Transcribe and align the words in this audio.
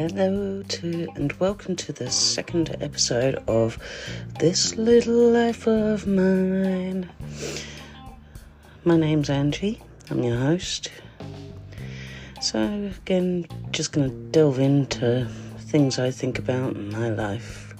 Hello 0.00 0.62
to 0.62 1.08
and 1.14 1.30
welcome 1.34 1.76
to 1.76 1.92
the 1.92 2.10
second 2.10 2.74
episode 2.80 3.34
of 3.46 3.76
This 4.38 4.74
Little 4.76 5.30
Life 5.30 5.66
of 5.66 6.06
Mine. 6.06 7.10
My 8.82 8.96
name's 8.96 9.28
Angie, 9.28 9.78
I'm 10.08 10.22
your 10.22 10.38
host. 10.38 10.90
So, 12.40 12.90
again, 13.04 13.44
just 13.72 13.92
going 13.92 14.08
to 14.08 14.16
delve 14.30 14.58
into 14.58 15.28
things 15.58 15.98
I 15.98 16.10
think 16.10 16.38
about 16.38 16.76
in 16.76 16.90
my 16.90 17.10
life. 17.10 17.74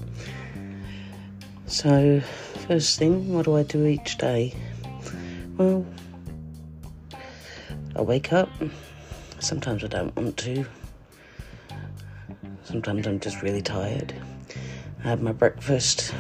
So, 1.69 2.21
first 2.69 2.99
thing, 2.99 3.33
what 3.33 3.47
do 3.47 3.57
I 3.57 3.63
do 3.63 3.87
each 3.87 4.19
day? 4.19 4.55
Well, 5.57 5.87
I 7.97 8.03
wake 8.03 8.31
up. 8.31 8.51
Sometimes 9.39 9.83
I 9.85 9.87
don't 9.87 10.15
want 10.15 10.37
to. 10.37 10.67
Sometimes 12.71 13.05
I'm 13.09 13.19
just 13.19 13.43
really 13.43 13.63
tired. 13.63 14.15
I 15.03 15.09
have 15.09 15.21
my 15.21 15.33
breakfast. 15.33 16.15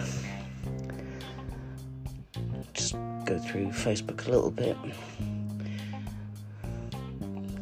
Just 2.74 2.94
go 3.24 3.38
through 3.38 3.68
Facebook 3.68 4.26
a 4.26 4.30
little 4.32 4.50
bit. 4.50 4.76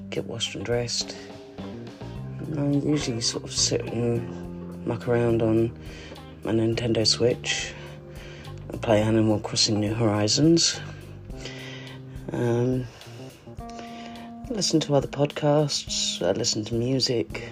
Get 0.09 0.25
washed 0.25 0.55
and 0.55 0.65
dressed. 0.65 1.15
And 2.39 2.59
I 2.59 2.89
usually 2.89 3.21
sort 3.21 3.45
of 3.45 3.53
sit 3.53 3.83
and 3.83 4.87
muck 4.87 5.07
around 5.07 5.43
on 5.43 5.71
my 6.43 6.53
Nintendo 6.53 7.07
Switch. 7.07 7.75
I 8.73 8.79
play 8.79 9.03
Animal 9.03 9.39
Crossing 9.41 9.81
New 9.81 9.93
Horizons. 9.93 10.81
Um, 12.33 12.87
listen 14.49 14.81
to 14.81 14.95
other 14.95 15.09
podcasts. 15.09 16.27
I 16.27 16.33
listen 16.33 16.65
to 16.65 16.75
music. 16.75 17.51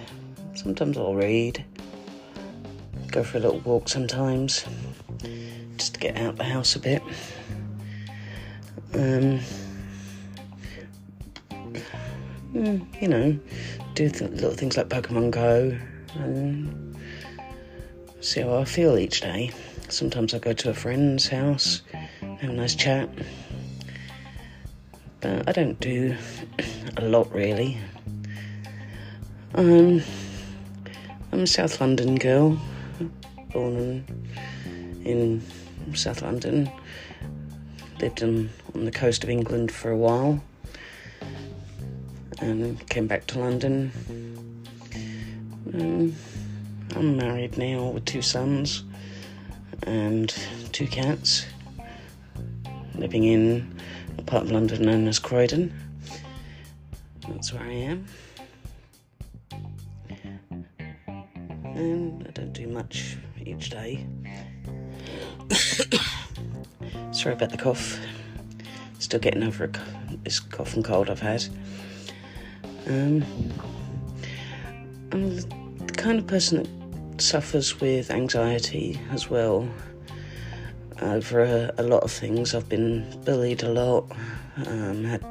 Sometimes 0.57 0.97
I'll 0.97 1.13
read. 1.13 1.63
Go 3.11 3.23
for 3.23 3.37
a 3.37 3.41
little 3.41 3.59
walk 3.59 3.87
sometimes. 3.87 4.65
Just 5.77 5.93
to 5.93 5.99
get 5.99 6.17
out 6.17 6.37
the 6.37 6.45
house 6.45 6.75
a 6.75 6.79
bit. 6.79 7.03
Um, 8.95 9.39
mm, 12.55 13.01
you 13.01 13.07
know, 13.07 13.39
do 13.93 14.09
th- 14.09 14.31
little 14.31 14.49
things 14.49 14.77
like 14.77 14.89
Pokemon 14.89 15.29
Go 15.29 15.77
and 16.15 16.97
see 18.19 18.41
how 18.41 18.57
I 18.57 18.65
feel 18.65 18.97
each 18.97 19.21
day. 19.21 19.51
Sometimes 19.89 20.33
I 20.33 20.39
go 20.39 20.53
to 20.53 20.71
a 20.71 20.73
friend's 20.73 21.27
house, 21.27 21.83
have 22.19 22.49
a 22.49 22.53
nice 22.53 22.73
chat. 22.73 23.09
But 25.21 25.47
I 25.47 25.51
don't 25.51 25.79
do 25.79 26.17
a 26.97 27.01
lot 27.01 27.31
really. 27.31 27.77
Um, 29.53 30.01
I'm 31.31 31.41
a 31.41 31.47
South 31.47 31.81
London 31.81 32.15
girl, 32.15 32.57
born 33.51 34.05
in, 35.03 35.41
in 35.87 35.95
South 35.95 36.21
London. 36.21 36.69
Lived 37.99 38.23
on, 38.23 38.49
on 38.73 38.85
the 38.85 38.91
coast 38.91 39.23
of 39.23 39.29
England 39.29 39.71
for 39.71 39.91
a 39.91 39.97
while 39.97 40.41
and 42.39 42.87
came 42.89 43.07
back 43.07 43.27
to 43.27 43.39
London. 43.39 43.91
Um, 45.73 46.15
I'm 46.95 47.17
married 47.17 47.57
now 47.57 47.89
with 47.89 48.05
two 48.05 48.21
sons 48.21 48.83
and 49.83 50.33
two 50.71 50.87
cats, 50.87 51.45
living 52.95 53.23
in 53.25 53.79
a 54.17 54.21
part 54.21 54.43
of 54.43 54.51
London 54.51 54.83
known 54.83 55.07
as 55.07 55.19
Croydon. 55.19 55.73
That's 57.27 57.51
where 57.51 57.63
I 57.63 57.73
am. 57.73 58.05
And 61.77 62.25
I 62.27 62.31
don't 62.31 62.53
do 62.53 62.67
much 62.67 63.17
each 63.45 63.69
day. 63.69 64.03
Sorry 67.11 67.35
about 67.35 67.51
the 67.51 67.57
cough. 67.57 67.99
Still 68.97 69.19
getting 69.19 69.43
over 69.43 69.65
a, 69.65 69.71
this 70.23 70.39
cough 70.39 70.73
and 70.73 70.83
cold 70.83 71.11
I've 71.11 71.19
had. 71.19 71.45
Um, 72.87 73.23
I'm 75.11 75.35
the 75.35 75.93
kind 75.95 76.17
of 76.17 76.25
person 76.25 76.63
that 76.63 77.21
suffers 77.21 77.79
with 77.79 78.09
anxiety 78.09 78.99
as 79.11 79.29
well. 79.29 79.69
Over 80.99 81.43
a, 81.43 81.73
a 81.77 81.83
lot 81.83 82.01
of 82.01 82.11
things, 82.11 82.55
I've 82.55 82.67
been 82.67 83.05
bullied 83.23 83.61
a 83.61 83.69
lot. 83.69 84.11
Um, 84.65 85.03
had 85.03 85.23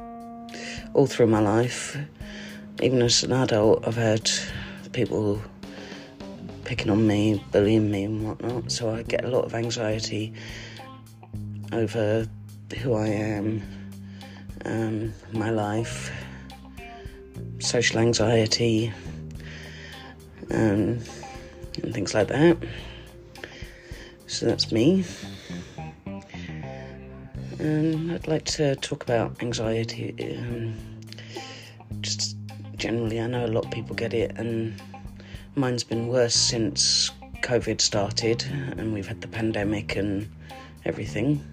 all 0.93 1.07
through 1.07 1.27
my 1.27 1.41
life, 1.41 1.97
even 2.81 3.01
as 3.01 3.21
an 3.23 3.33
adult, 3.33 3.85
I've 3.85 3.97
had 3.97 4.31
people 4.93 5.41
picking 6.67 6.91
on 6.91 7.07
me, 7.07 7.41
bullying 7.53 7.89
me, 7.89 8.03
and 8.03 8.27
whatnot. 8.27 8.69
So 8.71 8.93
I 8.93 9.01
get 9.03 9.23
a 9.23 9.29
lot 9.29 9.45
of 9.45 9.55
anxiety 9.55 10.33
over 11.71 12.27
who 12.81 12.93
I 12.93 13.07
am, 13.07 13.61
um, 14.65 15.13
my 15.31 15.49
life, 15.49 16.11
social 17.59 17.99
anxiety, 17.99 18.91
um, 20.51 20.99
and 21.81 21.93
things 21.93 22.13
like 22.13 22.27
that. 22.27 22.57
So 24.27 24.45
that's 24.45 24.69
me. 24.69 25.05
And 27.59 28.11
I'd 28.11 28.27
like 28.27 28.43
to 28.57 28.75
talk 28.75 29.03
about 29.03 29.41
anxiety. 29.41 30.13
Um, 30.37 30.75
just 32.01 32.35
generally, 32.75 33.21
I 33.21 33.27
know 33.27 33.45
a 33.45 33.47
lot 33.47 33.65
of 33.65 33.71
people 33.71 33.95
get 33.95 34.13
it, 34.13 34.33
and 34.35 34.79
mine's 35.57 35.83
been 35.83 36.07
worse 36.07 36.35
since 36.35 37.11
COVID 37.41 37.81
started, 37.81 38.43
and 38.77 38.93
we've 38.93 39.07
had 39.07 39.21
the 39.21 39.27
pandemic 39.27 39.95
and 39.95 40.29
everything. 40.85 41.43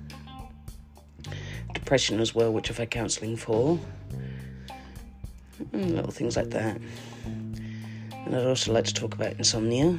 Depression 1.72 2.20
as 2.20 2.34
well, 2.34 2.52
which 2.52 2.70
I've 2.70 2.76
had 2.76 2.90
counselling 2.90 3.36
for, 3.36 3.80
and 5.72 5.96
little 5.96 6.10
things 6.10 6.36
like 6.36 6.50
that. 6.50 6.78
And 7.24 8.36
I'd 8.36 8.46
also 8.46 8.72
like 8.72 8.84
to 8.84 8.94
talk 8.94 9.14
about 9.14 9.32
insomnia, 9.32 9.98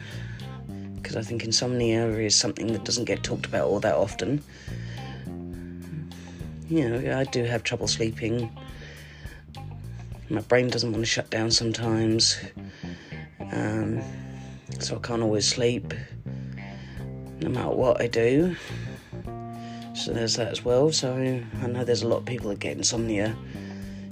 because 0.97 1.15
I 1.15 1.21
think 1.21 1.43
insomnia 1.43 2.07
is 2.09 2.35
something 2.35 2.67
that 2.73 2.83
doesn't 2.83 3.05
get 3.05 3.23
talked 3.23 3.47
about 3.47 3.67
all 3.67 3.79
that 3.79 3.95
often. 3.95 4.43
You 6.69 6.89
know, 6.89 7.17
I 7.17 7.23
do 7.23 7.43
have 7.43 7.63
trouble 7.63 7.87
sleeping. 7.87 8.55
My 10.29 10.41
brain 10.41 10.69
doesn't 10.69 10.91
want 10.91 11.03
to 11.03 11.09
shut 11.09 11.29
down 11.29 11.51
sometimes. 11.51 12.39
Um, 13.51 14.01
so 14.79 14.97
I 14.97 14.99
can't 14.99 15.21
always 15.21 15.47
sleep, 15.47 15.93
no 17.39 17.49
matter 17.49 17.69
what 17.69 18.01
I 18.01 18.07
do. 18.07 18.55
So 19.95 20.11
there's 20.11 20.35
that 20.35 20.49
as 20.49 20.63
well. 20.63 20.91
So 20.91 21.13
I 21.13 21.67
know 21.67 21.83
there's 21.83 22.03
a 22.03 22.07
lot 22.07 22.17
of 22.17 22.25
people 22.25 22.49
that 22.49 22.59
get 22.59 22.77
insomnia 22.77 23.35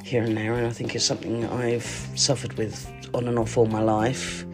here 0.03 0.23
and 0.23 0.35
there, 0.35 0.53
and 0.53 0.65
I 0.67 0.71
think 0.71 0.95
it's 0.95 1.05
something 1.05 1.45
I've 1.45 2.07
suffered 2.15 2.53
with 2.53 2.89
on 3.13 3.27
and 3.27 3.37
off 3.37 3.57
all 3.57 3.65
my 3.65 3.81
life. 3.81 4.45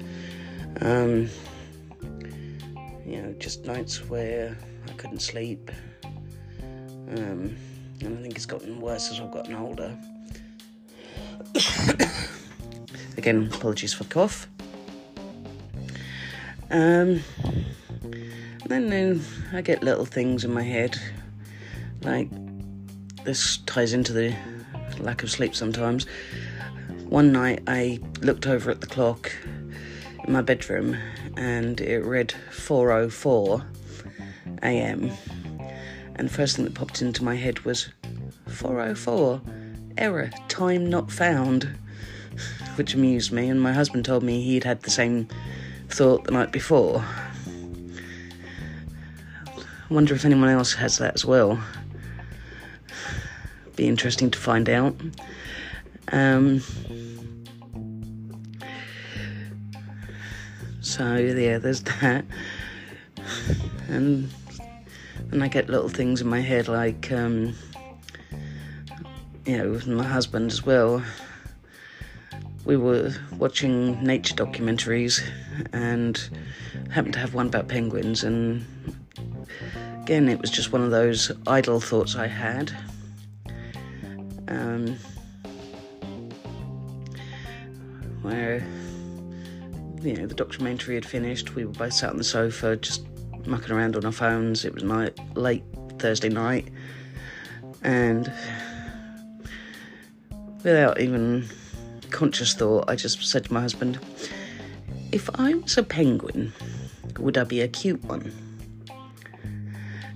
Um, 0.82 1.30
you 3.06 3.22
know, 3.22 3.34
just 3.40 3.66
nights 3.66 4.08
where 4.10 4.58
I 4.88 4.92
couldn't 4.94 5.22
sleep. 5.22 5.72
Um, 6.04 7.56
and 8.02 8.18
I 8.18 8.22
think 8.22 8.36
it's 8.36 8.46
gotten 8.46 8.80
worse 8.80 9.12
as 9.12 9.20
I've 9.20 9.32
gotten 9.32 9.56
older. 9.56 9.98
Again, 13.18 13.50
apologies 13.52 13.94
for 13.94 14.04
cough. 14.06 14.48
Um, 16.72 17.24
then, 18.68 18.90
then 18.90 19.24
I 19.52 19.62
get 19.62 19.82
little 19.82 20.06
things 20.06 20.44
in 20.44 20.54
my 20.54 20.62
head, 20.62 21.00
like 22.02 22.30
this 23.24 23.58
ties 23.66 23.94
into 23.94 24.14
the 24.14 24.36
lack 25.00 25.24
of 25.24 25.32
sleep 25.32 25.56
sometimes. 25.56 26.06
One 27.08 27.32
night 27.32 27.64
I 27.68 28.00
looked 28.22 28.46
over 28.46 28.70
at 28.70 28.82
the 28.82 28.88
clock 28.88 29.32
in 30.24 30.32
my 30.32 30.42
bedroom 30.42 30.96
and 31.38 31.82
it 31.82 32.06
read 32.06 32.34
4:04 32.52 33.66
a.m. 34.62 35.12
And 36.16 36.30
the 36.30 36.34
first 36.34 36.56
thing 36.56 36.66
that 36.66 36.76
popped 36.76 37.02
into 37.02 37.24
my 37.24 37.36
head 37.36 37.62
was 37.62 37.90
404 38.48 39.42
error 39.98 40.30
time 40.50 40.90
not 40.90 41.12
found, 41.12 41.68
which 42.76 42.94
amused 42.94 43.32
me. 43.32 43.50
And 43.50 43.60
my 43.60 43.74
husband 43.74 44.06
told 44.06 44.22
me 44.22 44.42
he'd 44.44 44.66
had 44.66 44.84
the 44.84 44.92
same 44.92 45.28
thought 45.90 46.24
the 46.24 46.32
night 46.32 46.52
before. 46.52 47.04
I 49.48 49.94
wonder 49.94 50.14
if 50.14 50.24
anyone 50.24 50.50
else 50.50 50.74
has 50.74 50.98
that 51.00 51.16
as 51.16 51.26
well. 51.26 51.60
Be 53.76 53.88
interesting 53.88 54.30
to 54.32 54.38
find 54.38 54.70
out. 54.70 54.96
Um, 56.12 56.62
so 60.82 61.16
yeah, 61.16 61.58
there's 61.58 61.82
that, 61.82 62.26
and 63.88 64.30
and 65.32 65.44
I 65.44 65.48
get 65.48 65.70
little 65.70 65.90
things 65.90 66.22
in 66.22 66.28
my 66.28 66.42
head 66.42 66.68
like, 66.68 67.12
um, 67.12 67.56
you 69.46 69.58
know, 69.58 69.70
with 69.72 69.88
my 69.88 70.04
husband 70.04 70.52
as 70.52 70.66
well. 70.66 71.04
We 72.70 72.78
were 72.78 73.12
watching 73.40 74.00
nature 74.04 74.36
documentaries 74.36 75.28
and 75.74 76.30
happened 76.92 77.16
to 77.16 77.20
have 77.20 77.34
one 77.34 77.48
about 77.48 77.68
penguins 77.68 78.24
and 78.24 78.64
again 80.04 80.30
it 80.30 80.40
was 80.40 80.52
just 80.52 80.72
one 80.72 80.84
of 80.84 80.92
those 80.92 81.32
idle 81.48 81.80
thoughts 81.80 82.16
I 82.16 82.28
had. 82.28 82.72
Um, 84.50 85.00
where 88.22 88.64
you 90.04 90.14
know 90.14 90.28
the 90.28 90.36
documentary 90.36 90.94
had 90.94 91.08
finished, 91.08 91.56
we 91.56 91.66
were 91.66 91.72
both 91.72 91.94
sat 91.94 92.12
on 92.12 92.18
the 92.18 92.24
sofa 92.24 92.76
just 92.76 93.04
mucking 93.48 93.72
around 93.72 93.96
on 93.96 94.06
our 94.06 94.12
phones. 94.12 94.64
It 94.64 94.76
was 94.76 94.84
night 94.84 95.18
late 95.36 95.64
Thursday 95.98 96.30
night, 96.30 96.68
and 97.82 98.32
without 100.64 101.02
even 101.02 101.50
conscious 102.12 102.54
thought, 102.54 102.90
I 102.90 102.96
just 102.96 103.24
said 103.24 103.46
to 103.46 103.54
my 103.54 103.62
husband, 103.62 104.00
"If 105.12 105.30
I 105.36 105.54
was 105.56 105.78
a 105.78 105.84
penguin, 105.84 106.54
would 107.18 107.38
I 107.38 107.44
be 107.44 107.62
a 107.62 107.68
cute 107.68 108.04
one?" 108.04 108.32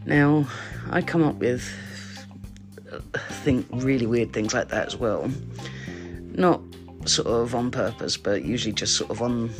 Now, 0.06 0.48
I 0.90 1.02
come 1.02 1.24
up 1.24 1.36
with 1.36 1.64
think 3.44 3.66
really 3.72 4.06
weird 4.06 4.34
things 4.34 4.54
like 4.54 4.70
that 4.70 4.88
as 4.88 4.96
well. 4.96 5.30
Not 6.36 6.62
sort 7.06 7.28
of 7.28 7.56
on 7.56 7.72
purpose, 7.72 8.18
but 8.18 8.44
usually 8.44 8.74
just 8.74 8.96
sort 8.96 9.12
of 9.12 9.22
on 9.22 9.52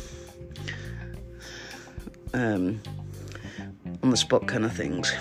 um, 2.32 2.80
on 4.02 4.10
the 4.10 4.16
spot 4.16 4.46
kind 4.46 4.64
of 4.64 4.72
things. 4.72 5.12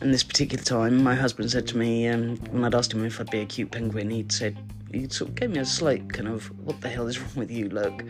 And 0.00 0.14
this 0.14 0.22
particular 0.22 0.62
time, 0.62 1.02
my 1.02 1.14
husband 1.14 1.50
said 1.50 1.66
to 1.68 1.76
me, 1.76 2.08
um, 2.08 2.36
when 2.50 2.64
I'd 2.64 2.74
asked 2.74 2.92
him 2.92 3.04
if 3.04 3.20
I'd 3.20 3.30
be 3.30 3.40
a 3.40 3.46
cute 3.46 3.70
penguin, 3.70 4.10
he'd 4.10 4.32
said, 4.32 4.56
he 4.92 5.08
sort 5.08 5.30
of 5.30 5.34
gave 5.36 5.50
me 5.50 5.58
a 5.58 5.64
slight 5.64 6.12
kind 6.12 6.28
of, 6.28 6.46
what 6.64 6.80
the 6.80 6.88
hell 6.88 7.06
is 7.06 7.18
wrong 7.18 7.34
with 7.36 7.50
you 7.50 7.68
look. 7.68 8.04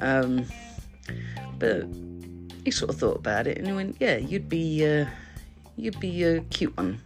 Um, 0.00 0.46
but 1.58 1.86
he 2.64 2.70
sort 2.70 2.90
of 2.90 2.98
thought 2.98 3.16
about 3.16 3.46
it 3.46 3.58
and 3.58 3.66
he 3.66 3.72
went, 3.72 3.96
yeah, 4.00 4.16
you'd 4.16 4.48
be, 4.48 4.86
uh, 4.86 5.06
you'd 5.76 6.00
be 6.00 6.22
a 6.24 6.40
cute 6.42 6.76
one. 6.76 7.00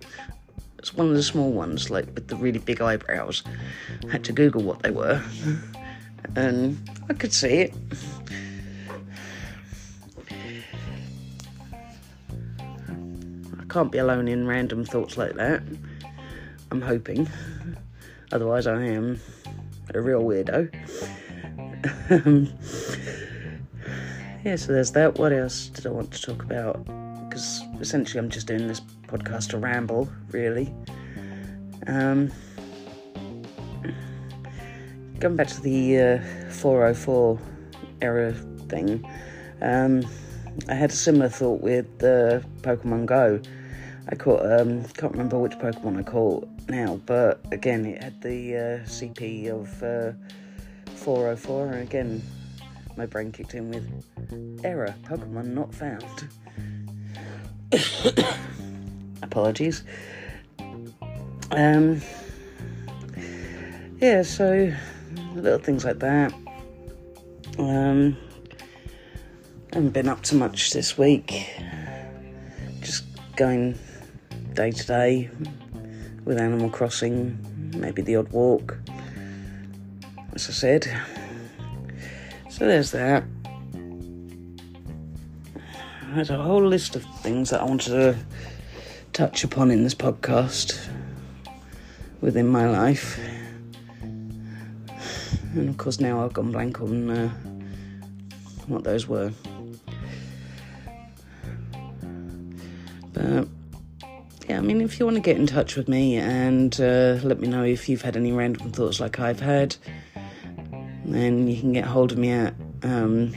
It's 0.78 0.94
one 0.94 1.08
of 1.08 1.14
the 1.14 1.22
small 1.22 1.52
ones, 1.52 1.90
like 1.90 2.06
with 2.14 2.28
the 2.28 2.37
really 2.37 2.60
big 2.60 2.81
eyebrows. 2.81 3.43
I 4.06 4.12
had 4.12 4.25
to 4.25 4.32
Google 4.32 4.62
what 4.62 4.82
they 4.82 4.90
were, 4.90 5.20
and 6.37 6.78
I 7.08 7.14
could 7.14 7.32
see 7.32 7.49
it. 7.49 7.75
I 13.58 13.64
can't 13.69 13.90
be 13.90 13.99
alone 13.99 14.28
in 14.28 14.46
random 14.46 14.84
thoughts 14.84 15.16
like 15.16 15.34
that. 15.34 15.62
I'm 16.70 16.81
hoping. 16.81 17.28
Otherwise, 18.30 18.66
I 18.66 18.84
am 18.84 19.20
a 19.94 20.00
real 20.00 20.22
weirdo. 20.22 20.70
yeah, 24.44 24.56
so 24.56 24.72
there's 24.72 24.92
that. 24.92 25.19
What 25.19 25.32
else 25.32 25.69
did 25.69 25.86
I 25.86 25.90
want 25.90 26.12
to 26.12 26.20
talk 26.20 26.42
about? 26.42 26.84
Because 27.28 27.62
essentially, 27.80 28.19
I'm 28.19 28.28
just 28.28 28.46
doing 28.46 28.69
this 28.69 28.80
podcast 29.06 29.50
to 29.50 29.58
ramble, 29.58 30.10
really. 30.30 30.75
Um, 31.86 32.30
going 35.19 35.36
back 35.36 35.48
to 35.48 35.60
the 35.62 35.98
uh, 35.98 36.50
404 36.50 37.38
error 38.02 38.32
thing, 38.69 39.08
um, 39.62 40.04
I 40.69 40.75
had 40.75 40.90
a 40.90 40.94
similar 40.94 41.30
thought 41.30 41.62
with 41.62 41.86
uh, 42.02 42.40
Pokemon 42.60 43.06
Go. 43.06 43.40
I 44.10 44.14
caught, 44.16 44.44
um, 44.44 44.84
can't 44.84 45.12
remember 45.12 45.38
which 45.38 45.52
Pokemon 45.52 45.98
I 45.98 46.02
caught 46.02 46.46
now, 46.69 47.00
but 47.06 47.41
again, 47.53 47.85
it 47.87 48.03
had 48.03 48.20
the 48.20 48.56
uh, 48.56 48.87
CP 48.87 49.49
of 49.50 49.82
uh, 49.82 50.12
404, 50.97 51.67
and 51.67 51.82
again, 51.82 52.23
my 52.97 53.06
brain 53.06 53.32
kicked 53.32 53.55
in 53.55 53.70
with 53.70 54.65
error, 54.65 54.94
Pokemon 55.05 55.47
not 55.47 55.75
found. 55.75 56.05
Apologies. 59.23 59.85
Um, 61.50 62.03
yeah, 64.00 64.23
so 64.23 64.73
little 65.35 65.59
things 65.59 65.85
like 65.85 65.99
that. 66.00 66.32
Um, 67.59 68.17
haven't 69.73 69.91
been 69.91 70.09
up 70.09 70.23
to 70.25 70.35
much 70.35 70.73
this 70.73 70.97
week. 70.99 71.49
Just 72.81 73.05
going 73.37 73.79
day 74.55 74.71
to 74.71 74.87
day 74.87 75.31
with 76.28 76.38
Animal 76.38 76.69
Crossing, 76.69 77.38
maybe 77.75 78.02
the 78.02 78.16
odd 78.16 78.30
walk, 78.32 78.76
as 80.34 80.46
I 80.46 80.52
said. 80.52 81.02
So 82.50 82.66
there's 82.66 82.90
that. 82.90 83.25
There's 86.12 86.28
a 86.28 86.36
whole 86.36 86.62
list 86.62 86.96
of 86.96 87.04
things 87.22 87.48
that 87.48 87.62
I 87.62 87.64
wanted 87.64 87.92
to 87.92 88.19
touch 89.14 89.42
upon 89.42 89.70
in 89.70 89.84
this 89.84 89.94
podcast 89.94 90.78
within 92.20 92.46
my 92.46 92.69
life. 92.69 93.19
And 94.02 95.70
of 95.70 95.78
course, 95.78 95.98
now 95.98 96.22
I've 96.22 96.34
gone 96.34 96.52
blank 96.52 96.82
on 96.82 97.08
uh, 97.08 97.28
what 98.66 98.84
those 98.84 99.08
were. 99.08 99.32
But 103.14 103.48
mean, 104.69 104.82
if 104.82 105.00
you 105.00 105.06
want 105.06 105.17
to 105.17 105.23
get 105.23 105.38
in 105.38 105.47
touch 105.47 105.76
with 105.76 105.88
me 105.88 106.17
and 106.17 106.79
uh, 106.79 107.19
let 107.23 107.41
me 107.41 107.49
know 107.49 107.65
if 107.65 107.88
you've 107.88 108.03
had 108.03 108.19
any 108.19 108.32
random 108.32 108.70
thoughts 108.70 109.00
like 109.00 109.19
I've 109.19 109.41
had, 109.41 109.75
then 111.06 111.49
you 111.49 111.59
can 111.59 111.73
get 111.73 111.87
hold 111.87 112.12
of 112.12 112.19
me 112.19 112.32
at 112.32 112.53
um, 112.82 113.35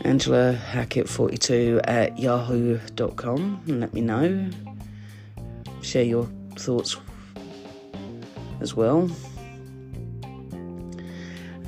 Angela 0.00 0.58
Hackett42 0.70 1.82
at 1.84 2.18
yahoo.com 2.18 3.62
and 3.66 3.80
let 3.80 3.92
me 3.92 4.00
know. 4.00 4.48
Share 5.82 6.04
your 6.04 6.26
thoughts 6.56 6.96
as 8.62 8.74
well. 8.74 9.10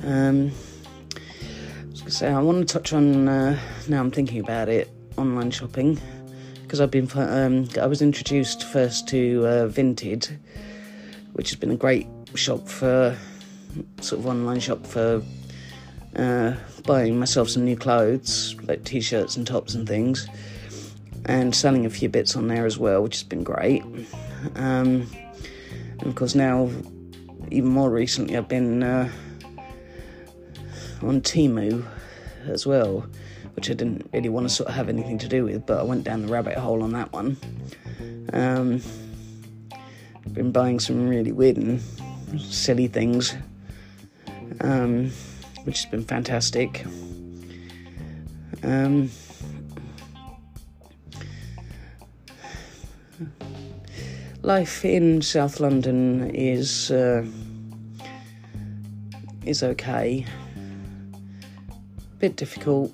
Um, 0.03 0.49
I 0.49 1.85
was 1.91 2.01
going 2.01 2.05
to 2.05 2.11
say, 2.11 2.29
I 2.29 2.41
want 2.41 2.67
to 2.67 2.73
touch 2.73 2.93
on, 2.93 3.27
uh, 3.27 3.59
now 3.87 3.99
I'm 3.99 4.09
thinking 4.09 4.39
about 4.39 4.69
it, 4.69 4.89
online 5.17 5.51
shopping. 5.51 6.01
Because 6.75 6.81
I've 6.81 6.91
been, 6.91 7.09
um, 7.15 7.69
I 7.81 7.85
was 7.85 8.01
introduced 8.01 8.65
first 8.65 9.07
to 9.07 9.45
uh, 9.47 9.67
Vinted, 9.69 10.37
which 11.31 11.49
has 11.49 11.57
been 11.57 11.71
a 11.71 11.77
great 11.77 12.05
shop 12.33 12.67
for, 12.67 13.17
sort 14.01 14.19
of 14.19 14.27
online 14.27 14.59
shop 14.59 14.85
for 14.85 15.23
uh, 16.17 16.53
buying 16.85 17.17
myself 17.17 17.47
some 17.47 17.63
new 17.63 17.77
clothes, 17.77 18.57
like 18.63 18.83
t 18.83 18.99
shirts 18.99 19.37
and 19.37 19.47
tops 19.47 19.73
and 19.73 19.87
things, 19.87 20.27
and 21.23 21.55
selling 21.55 21.85
a 21.85 21.89
few 21.89 22.09
bits 22.09 22.35
on 22.35 22.49
there 22.49 22.65
as 22.65 22.77
well, 22.77 23.01
which 23.01 23.15
has 23.15 23.23
been 23.23 23.45
great. 23.45 23.81
Um, 24.55 25.09
and 25.91 26.03
of 26.03 26.15
course, 26.15 26.35
now, 26.35 26.69
even 27.51 27.69
more 27.69 27.89
recently, 27.89 28.35
I've 28.35 28.49
been 28.49 28.83
uh, 28.83 29.09
on 31.01 31.21
Temu 31.21 31.85
as 32.47 32.67
well, 32.67 33.07
which 33.55 33.69
I 33.69 33.73
didn't 33.73 34.09
really 34.13 34.29
want 34.29 34.47
to 34.47 34.53
sort 34.53 34.69
of 34.69 34.75
have 34.75 34.89
anything 34.89 35.17
to 35.19 35.27
do 35.27 35.45
with, 35.45 35.65
but 35.65 35.79
I 35.79 35.83
went 35.83 36.03
down 36.03 36.21
the 36.21 36.27
rabbit 36.27 36.57
hole 36.57 36.83
on 36.83 36.91
that 36.91 37.11
one. 37.11 37.37
Um, 38.33 38.81
been 40.33 40.51
buying 40.51 40.79
some 40.79 41.07
really 41.07 41.31
weird 41.31 41.57
and 41.57 41.81
silly 42.39 42.87
things. 42.87 43.35
Um, 44.61 45.11
which 45.65 45.81
has 45.81 45.91
been 45.91 46.05
fantastic. 46.05 46.85
Um, 48.63 49.09
life 54.41 54.85
in 54.85 55.21
South 55.21 55.59
London 55.59 56.29
is 56.33 56.91
uh, 56.91 57.25
is 59.43 59.63
okay. 59.63 60.25
Bit 62.19 62.35
difficult 62.35 62.93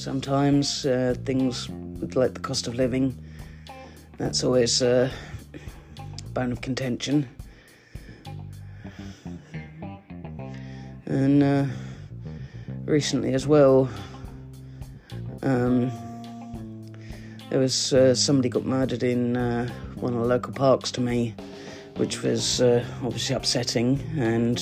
sometimes. 0.00 0.86
Uh, 0.86 1.14
things 1.24 1.68
like 2.14 2.34
the 2.34 2.40
cost 2.40 2.66
of 2.66 2.74
living. 2.74 3.16
That's 4.16 4.42
always 4.42 4.82
a 4.82 5.10
bone 6.32 6.52
of 6.52 6.60
contention. 6.60 7.28
And 11.06 11.42
uh, 11.42 11.66
recently 12.84 13.34
as 13.34 13.46
well. 13.46 13.88
Um, 15.42 15.90
there 17.50 17.58
was 17.58 17.92
uh, 17.92 18.14
somebody 18.14 18.48
got 18.48 18.64
murdered 18.64 19.02
in 19.02 19.36
uh, 19.36 19.68
one 19.96 20.14
of 20.14 20.20
the 20.20 20.26
local 20.26 20.52
parks 20.52 20.90
to 20.92 21.00
me, 21.00 21.34
which 21.96 22.22
was 22.22 22.60
uh, 22.60 22.84
obviously 23.02 23.34
upsetting 23.34 24.00
and 24.18 24.58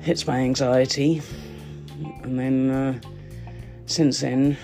hits 0.00 0.26
my 0.26 0.38
anxiety. 0.40 1.22
And 2.22 2.38
then 2.38 2.70
uh, 2.70 3.00
since 3.90 4.20
then, 4.20 4.56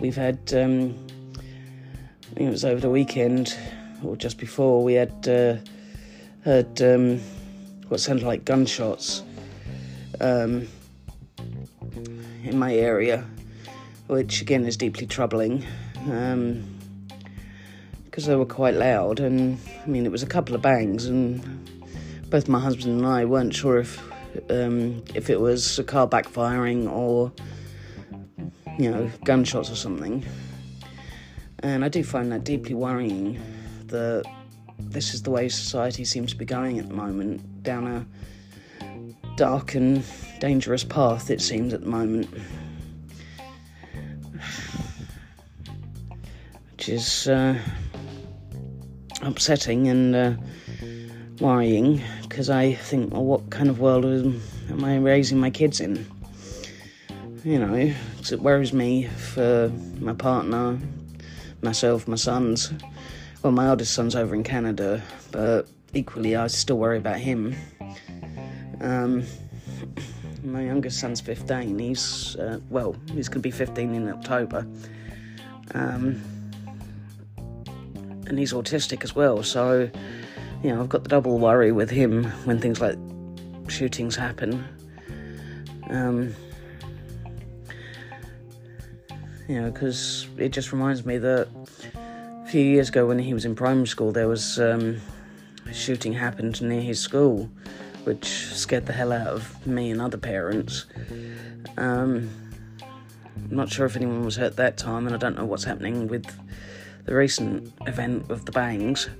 we've 0.00 0.14
had, 0.14 0.38
um, 0.54 0.94
I 1.36 2.34
think 2.34 2.46
it 2.46 2.50
was 2.50 2.64
over 2.64 2.80
the 2.80 2.90
weekend 2.90 3.56
or 4.04 4.16
just 4.16 4.38
before, 4.38 4.84
we 4.84 4.94
had 4.94 5.28
uh, 5.28 5.56
heard 6.44 6.80
um, 6.80 7.18
what 7.88 7.98
sounded 7.98 8.24
like 8.24 8.44
gunshots 8.44 9.24
um, 10.20 10.68
in 12.44 12.56
my 12.56 12.74
area, 12.74 13.24
which 14.06 14.40
again 14.40 14.64
is 14.64 14.76
deeply 14.76 15.06
troubling 15.06 15.64
because 16.04 16.32
um, 16.32 16.64
they 18.30 18.36
were 18.36 18.46
quite 18.46 18.74
loud. 18.74 19.18
And 19.18 19.58
I 19.82 19.86
mean, 19.88 20.06
it 20.06 20.12
was 20.12 20.22
a 20.22 20.26
couple 20.26 20.54
of 20.54 20.62
bangs, 20.62 21.06
and 21.06 21.42
both 22.30 22.48
my 22.48 22.60
husband 22.60 22.98
and 22.98 23.06
I 23.06 23.24
weren't 23.24 23.54
sure 23.54 23.78
if 23.78 24.00
um, 24.48 25.02
if 25.14 25.28
it 25.28 25.40
was 25.40 25.78
a 25.78 25.84
car 25.84 26.06
backfiring 26.06 26.88
or 26.88 27.32
you 28.78 28.90
know 28.90 29.10
gunshots 29.24 29.70
or 29.70 29.76
something. 29.76 30.24
And 31.60 31.84
I 31.84 31.88
do 31.88 32.04
find 32.04 32.30
that 32.32 32.44
deeply 32.44 32.74
worrying 32.74 33.40
that 33.86 34.24
this 34.78 35.14
is 35.14 35.22
the 35.22 35.30
way 35.30 35.48
society 35.48 36.04
seems 36.04 36.32
to 36.32 36.36
be 36.36 36.44
going 36.44 36.78
at 36.78 36.88
the 36.88 36.94
moment, 36.94 37.62
down 37.62 37.86
a 37.86 38.06
dark 39.36 39.74
and 39.74 40.04
dangerous 40.40 40.84
path, 40.84 41.30
it 41.30 41.40
seems, 41.40 41.72
at 41.72 41.80
the 41.80 41.86
moment. 41.86 42.28
Which 46.72 46.88
is 46.88 47.28
uh, 47.28 47.58
upsetting 49.22 49.88
and 49.88 50.14
uh, 50.14 50.34
worrying 51.40 52.02
because 52.22 52.50
I 52.50 52.74
think, 52.74 53.12
well, 53.12 53.24
what 53.24 53.50
kind 53.50 53.70
of 53.70 53.80
world 53.80 54.04
am 54.04 54.84
I 54.84 54.98
raising 54.98 55.38
my 55.38 55.50
kids 55.50 55.80
in? 55.80 56.06
You 57.44 57.58
know, 57.58 57.74
it 57.74 58.40
worries 58.40 58.72
me 58.72 59.04
for 59.04 59.70
my 60.00 60.14
partner, 60.14 60.78
myself, 61.60 62.08
my 62.08 62.16
sons. 62.16 62.72
Well, 63.42 63.52
my 63.52 63.68
oldest 63.68 63.92
son's 63.92 64.16
over 64.16 64.34
in 64.34 64.42
Canada, 64.42 65.02
but 65.30 65.68
equally, 65.92 66.36
I 66.36 66.46
still 66.46 66.78
worry 66.78 66.96
about 66.96 67.18
him. 67.18 67.54
Um, 68.80 69.24
my 70.42 70.62
youngest 70.64 70.98
son's 70.98 71.20
15. 71.20 71.78
He's, 71.78 72.34
uh, 72.36 72.60
well, 72.70 72.96
he's 73.12 73.28
going 73.28 73.42
to 73.42 73.46
be 73.46 73.50
15 73.50 73.94
in 73.94 74.08
October. 74.08 74.66
Um, 75.74 76.22
and 78.26 78.38
he's 78.38 78.54
autistic 78.54 79.04
as 79.04 79.14
well, 79.14 79.42
so, 79.42 79.90
you 80.62 80.70
know, 80.74 80.80
I've 80.80 80.88
got 80.88 81.02
the 81.02 81.10
double 81.10 81.38
worry 81.38 81.72
with 81.72 81.90
him 81.90 82.24
when 82.46 82.58
things 82.58 82.80
like 82.80 82.96
shootings 83.68 84.16
happen. 84.16 84.64
Um, 85.90 86.34
you 89.48 89.60
know, 89.60 89.70
because 89.70 90.26
it 90.38 90.50
just 90.50 90.72
reminds 90.72 91.04
me 91.04 91.18
that 91.18 91.48
a 92.44 92.48
few 92.48 92.62
years 92.62 92.88
ago 92.88 93.06
when 93.06 93.18
he 93.18 93.34
was 93.34 93.44
in 93.44 93.54
primary 93.54 93.86
school, 93.86 94.12
there 94.12 94.28
was 94.28 94.58
um, 94.58 95.00
a 95.66 95.74
shooting 95.74 96.12
happened 96.12 96.60
near 96.62 96.80
his 96.80 96.98
school, 97.00 97.50
which 98.04 98.26
scared 98.26 98.86
the 98.86 98.92
hell 98.92 99.12
out 99.12 99.26
of 99.26 99.66
me 99.66 99.90
and 99.90 100.00
other 100.00 100.16
parents. 100.16 100.86
Um, 101.76 102.30
I'm 103.36 103.56
not 103.56 103.68
sure 103.70 103.84
if 103.86 103.96
anyone 103.96 104.24
was 104.24 104.36
hurt 104.36 104.56
that 104.56 104.76
time, 104.76 105.06
and 105.06 105.14
I 105.14 105.18
don't 105.18 105.36
know 105.36 105.44
what's 105.44 105.64
happening 105.64 106.08
with 106.08 106.26
the 107.04 107.14
recent 107.14 107.72
event 107.86 108.30
of 108.30 108.46
the 108.46 108.52
bangs. 108.52 109.10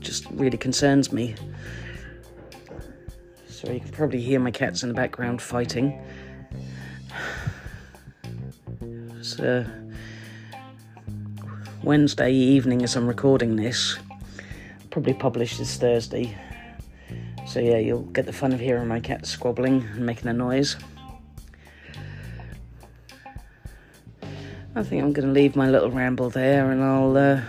Just 0.00 0.26
really 0.30 0.58
concerns 0.58 1.12
me. 1.12 1.36
So 3.48 3.70
you 3.70 3.80
can 3.80 3.90
probably 3.90 4.20
hear 4.20 4.40
my 4.40 4.50
cats 4.50 4.82
in 4.82 4.88
the 4.88 4.94
background 4.94 5.42
fighting. 5.42 6.00
It's 9.28 9.38
uh, 9.40 9.68
Wednesday 11.82 12.32
evening 12.32 12.82
as 12.82 12.96
I'm 12.96 13.06
recording 13.06 13.56
this. 13.56 13.98
Probably 14.88 15.12
published 15.12 15.58
this 15.58 15.76
Thursday. 15.76 16.34
So 17.46 17.60
yeah, 17.60 17.76
you'll 17.76 18.04
get 18.04 18.24
the 18.24 18.32
fun 18.32 18.54
of 18.54 18.60
hearing 18.60 18.88
my 18.88 19.00
cat 19.00 19.26
squabbling 19.26 19.82
and 19.82 20.06
making 20.06 20.28
a 20.28 20.32
noise. 20.32 20.76
I 24.74 24.82
think 24.82 25.02
I'm 25.02 25.12
going 25.12 25.28
to 25.28 25.34
leave 25.34 25.54
my 25.54 25.68
little 25.68 25.90
ramble 25.90 26.30
there 26.30 26.70
and 26.70 26.82
I'll 26.82 27.14
uh, 27.14 27.42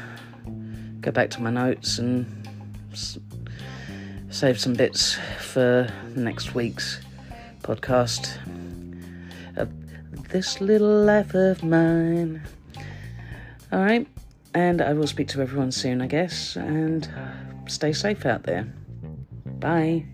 go 1.00 1.12
back 1.12 1.30
to 1.30 1.42
my 1.42 1.50
notes 1.50 1.98
and 1.98 2.46
s- 2.92 3.18
save 4.30 4.60
some 4.60 4.74
bits 4.74 5.18
for 5.40 5.88
next 6.14 6.54
week's 6.54 7.00
podcast 7.62 8.38
this 10.30 10.62
little 10.62 11.04
life 11.04 11.34
of 11.34 11.64
mine. 11.64 12.42
All 13.72 13.80
right, 13.80 14.08
and 14.54 14.82
I 14.82 14.94
will 14.94 15.08
speak 15.08 15.28
to 15.30 15.42
everyone 15.42 15.72
soon, 15.72 16.02
I 16.02 16.08
guess, 16.08 16.56
and 16.56 17.08
uh, 17.16 17.68
stay 17.68 17.94
safe 17.94 18.26
out 18.26 18.44
there. 18.44 18.68
Bye. 19.60 20.06